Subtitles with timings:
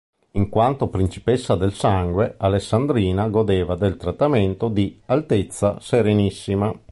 [0.31, 6.73] In quanto Principessa del Sangue, Alessandrina godeva del trattamento di "Altezza Serenissima".